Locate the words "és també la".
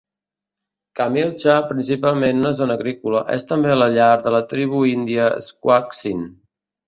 3.37-3.89